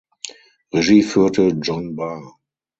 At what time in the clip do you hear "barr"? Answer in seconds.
1.95-2.39